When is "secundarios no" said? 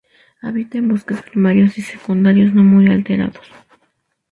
1.83-2.63